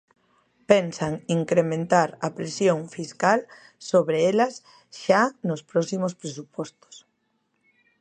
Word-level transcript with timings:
Pensan 0.71 1.13
incrementar 1.39 2.09
a 2.25 2.27
presión 2.37 2.79
fiscal 2.95 3.39
sobre 3.89 4.17
elas 4.31 4.55
xa 5.01 5.21
nos 5.47 5.61
próximos 5.71 6.13
presupostos. 6.21 6.95